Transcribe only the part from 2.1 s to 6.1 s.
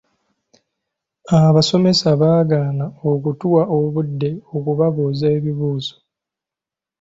baagaana okutuwa obudde okubabuuza ebibuuzo.